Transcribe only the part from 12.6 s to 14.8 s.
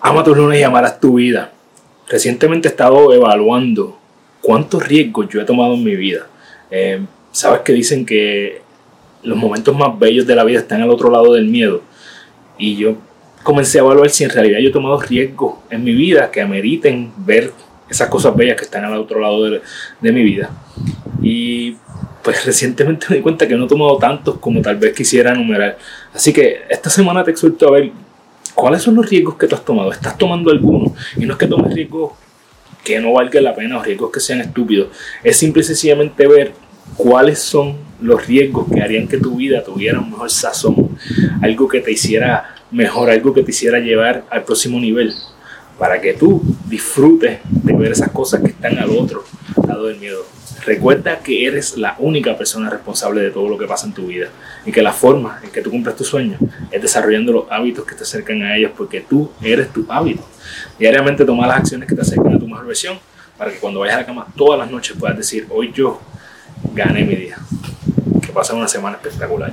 yo comencé a evaluar si en realidad yo he